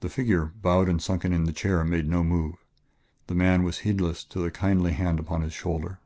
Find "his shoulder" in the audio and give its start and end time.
5.42-6.00